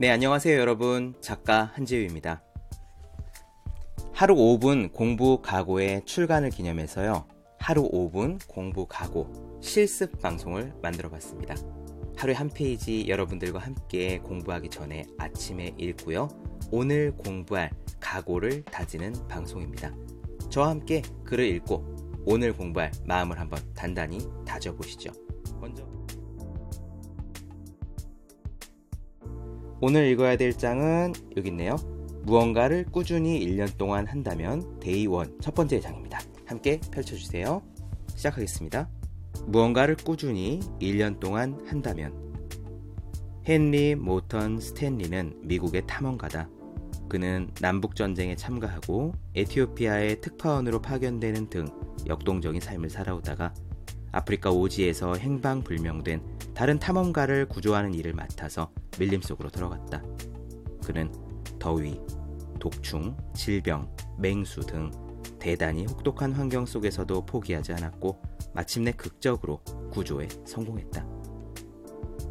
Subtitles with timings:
[0.00, 1.14] 네, 안녕하세요, 여러분.
[1.20, 2.42] 작가 한재우입니다.
[4.14, 7.28] 하루 5분 공부 각오의 출간을 기념해서요.
[7.58, 11.54] 하루 5분 공부 각오 실습 방송을 만들어 봤습니다.
[12.16, 16.28] 하루에 한 페이지 여러분들과 함께 공부하기 전에 아침에 읽고요.
[16.70, 17.70] 오늘 공부할
[18.00, 19.94] 각오를 다지는 방송입니다.
[20.48, 25.12] 저와 함께 글을 읽고 오늘 공부할 마음을 한번 단단히 다져보시죠.
[25.60, 25.84] 먼저
[29.82, 31.76] 오늘 읽어야 될 장은 여기 있네요.
[32.24, 36.20] 무언가를 꾸준히 1년 동안 한다면 Day one 첫 번째 장입니다.
[36.44, 37.62] 함께 펼쳐주세요.
[38.14, 38.90] 시작하겠습니다.
[39.46, 42.12] 무언가를 꾸준히 1년 동안 한다면
[43.48, 46.50] 헨리 모턴 스탠리는 미국의 탐험가다.
[47.08, 51.66] 그는 남북전쟁에 참가하고 에티오피아의 특파원으로 파견되는 등
[52.06, 53.54] 역동적인 삶을 살아오다가
[54.12, 56.22] 아프리카 오지에서 행방불명된
[56.54, 60.02] 다른 탐험가를 구조하는 일을 맡아서 밀림 속으로 들어갔다.
[60.84, 61.12] 그는
[61.58, 62.00] 더위,
[62.58, 64.90] 독충, 질병, 맹수 등
[65.38, 68.20] 대단히 혹독한 환경 속에서도 포기하지 않았고
[68.52, 71.06] 마침내 극적으로 구조에 성공했다.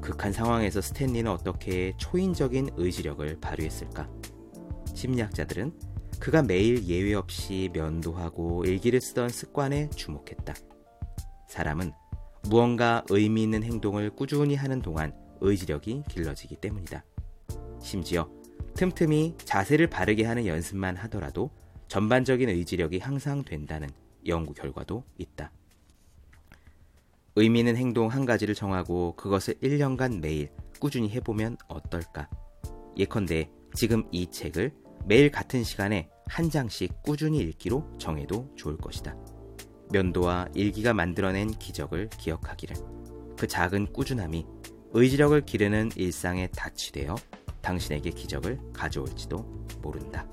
[0.00, 4.08] 극한 상황에서 스탠리는 어떻게 초인적인 의지력을 발휘했을까?
[4.94, 5.72] 심리학자들은
[6.18, 10.54] 그가 매일 예외 없이 면도하고 일기를 쓰던 습관에 주목했다.
[11.52, 11.92] 사람은
[12.44, 17.04] 무언가 의미 있는 행동을 꾸준히 하는 동안 의지력이 길러지기 때문이다.
[17.82, 18.30] 심지어
[18.74, 21.50] 틈틈이 자세를 바르게 하는 연습만 하더라도
[21.88, 23.90] 전반적인 의지력이 향상된다는
[24.26, 25.52] 연구 결과도 있다.
[27.36, 32.30] 의미 있는 행동 한 가지를 정하고 그것을 1년간 매일 꾸준히 해보면 어떨까?
[32.96, 34.72] 예컨대 지금 이 책을
[35.04, 39.14] 매일 같은 시간에 한 장씩 꾸준히 읽기로 정해도 좋을 것이다.
[39.92, 42.76] 면도와 일기가 만들어낸 기적을 기억하기를.
[43.38, 44.46] 그 작은 꾸준함이
[44.92, 47.14] 의지력을 기르는 일상에 닿치되어
[47.60, 49.36] 당신에게 기적을 가져올지도
[49.80, 50.26] 모른다.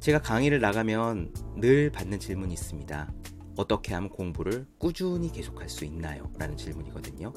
[0.00, 3.12] 제가 강의를 나가면 늘 받는 질문이 있습니다.
[3.56, 6.30] 어떻게 하면 공부를 꾸준히 계속할 수 있나요?
[6.38, 7.32] 라는 질문이거든요.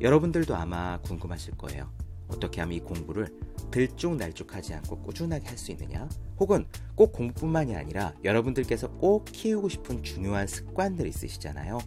[0.00, 1.92] 여러분들도 아마 궁금하실 거예요.
[2.28, 3.28] 어떻게 하면 이 공부를
[3.70, 6.08] 들쭉날쭉하지 않고 꾸준하게 할 수 있느냐?
[6.38, 11.78] 혹은 꼭 공부뿐만이 아니라 여러분들께서 꼭 키우고 싶은 중요한 습관들 있으시잖아요.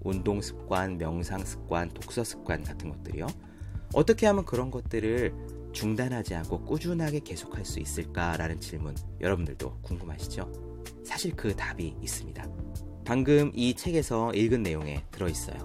[0.00, 3.26] 운동 습관, 명상 습관, 독서 습관 같은 것들이요.
[3.94, 5.34] 어떻게 하면 그런 것들을
[5.72, 10.50] 중단하지 않고 꾸준하게 계속할 수 있을까라는 질문 여러분들도 궁금하시죠?
[11.04, 12.48] 사실 그 답이 있습니다.
[13.04, 15.58] 방금 이 책에서 읽은 내용에 들어있어요.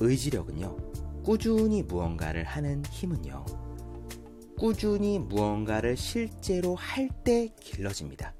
[0.00, 0.76] 의지력은요,
[1.24, 3.44] 꾸준히 무언가를 하는 힘은요,
[4.58, 8.34] 꾸준히 무언가를 실제로 할 때 길러집니다.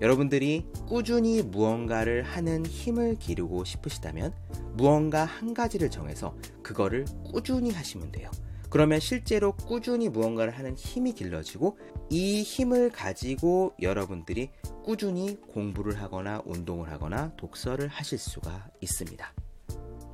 [0.00, 4.34] 여러분들이 꾸준히 무언가를 하는 힘을 기르고 싶으시다면
[4.74, 8.30] 무언가 한 가지를 정해서 그거를 꾸준히 하시면 돼요.
[8.70, 11.78] 그러면 실제로 꾸준히 무언가를 하는 힘이 길러지고
[12.10, 14.50] 이 힘을 가지고 여러분들이
[14.84, 19.32] 꾸준히 공부를 하거나 운동을 하거나 독서를 하실 수가 있습니다.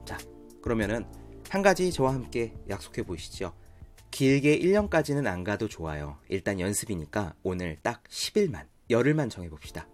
[0.04, 0.18] 자,
[0.62, 1.04] 그러면은
[1.50, 3.52] 한 가지 저와 함께 약속해 보시죠.
[4.10, 6.18] 길게 1년까지는 안 가도 좋아요.
[6.28, 9.88] 일단 연습이니까 오늘 딱 10일만, 열흘만 정해 봅시다.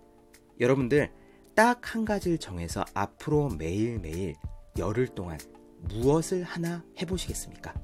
[0.61, 1.11] 여러분들
[1.55, 4.35] 딱 한 가지를 정해서 앞으로 매일매일
[4.79, 5.39] 열흘 동안
[5.89, 7.75] 무엇을 하나 해보시겠습니까?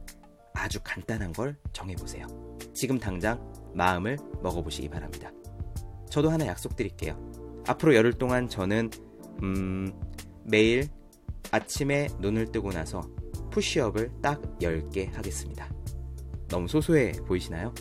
[0.55, 2.27] 아주 간단한 걸 정해보세요.
[2.73, 5.31] 지금 당장 마음을 먹어보시기 바랍니다.
[6.11, 7.65] 저도 하나 약속드릴게요.
[7.67, 8.91] 앞으로 열흘 동안 저는
[9.43, 9.93] 음,
[10.45, 10.89] 매일
[11.51, 13.03] 아침에 눈을 뜨고 나서
[13.57, 15.67] 푸시업을 딱 10개 하겠습니다.
[16.49, 17.73] 너무 소소해 보이시나요?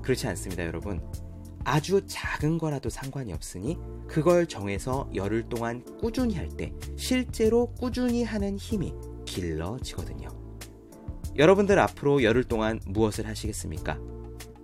[0.00, 1.02] 그렇지 않습니다, 여러분.
[1.62, 3.78] 아주 작은 거라도 상관이 없으니
[4.08, 8.94] 그걸 정해서 열흘 동안 꾸준히 할 때 실제로 꾸준히 하는 힘이
[9.26, 10.28] 길러지거든요.
[11.36, 13.98] 여러분들 앞으로 열흘 동안 무엇을 하시겠습니까?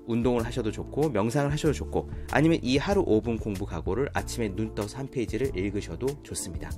[0.07, 4.99] 운동을 하셔도 좋고 명상을 하셔도 좋고 아니면 이 하루 5분 공부 각오를 아침에 눈 떠서
[4.99, 6.71] 한 페이지를 읽으셔도 좋습니다.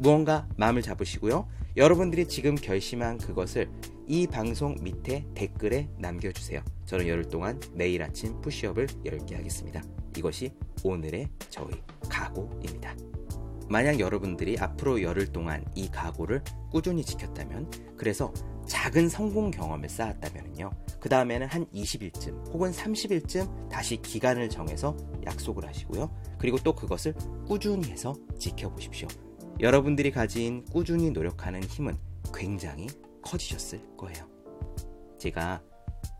[0.00, 1.46] 무언가 마음을 잡으시고요.
[1.76, 3.70] 여러분들이 지금 결심한 그것을
[4.08, 6.62] 이 방송 밑에 댓글에 남겨주세요.
[6.86, 9.82] 저는 열흘 동안 매일 아침 푸시업을 10개 하겠습니다.
[10.16, 10.52] 이것이
[10.82, 11.74] 오늘의 저희
[12.08, 12.96] 각오입니다.
[13.68, 16.42] 만약 여러분들이 앞으로 열흘 동안 이 각오를
[16.72, 18.32] 꾸준히 지켰다면, 그래서
[18.66, 20.70] 작은 성공 경험을 쌓았다면요.
[20.98, 24.96] 그 다음에는 한 20일쯤 혹은 30일쯤 다시 기간을 정해서
[25.26, 26.10] 약속을 하시고요.
[26.38, 27.14] 그리고 또 그것을
[27.46, 29.06] 꾸준히 해서 지켜보십시오.
[29.60, 31.98] 여러분들이 가진 꾸준히 노력하는 힘은
[32.34, 32.86] 굉장히
[33.20, 34.26] 커지셨을 거예요.
[35.18, 35.62] 제가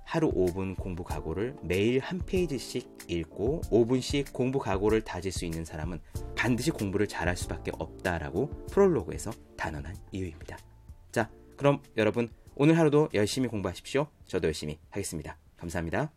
[0.04, 6.00] 하루 5분 공부 각오를 매일 한 페이지씩 읽고 5분씩 공부 각오를 다질 수 있는 사람은
[6.36, 10.58] 반드시 공부를 잘할 수밖에 없다라고 프롤로그에서 단언한 이유입니다.
[11.10, 14.08] 자, 그럼 여러분 오늘 하루도 열심히 공부하십시오.
[14.26, 15.38] 저도 열심히 하겠습니다.
[15.56, 16.12] 감사합니다.